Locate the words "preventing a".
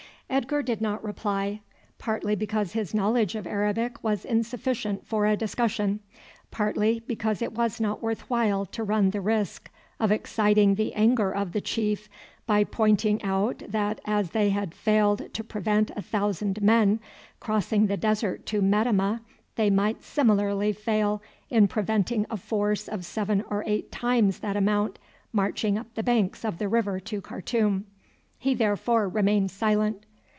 21.67-22.37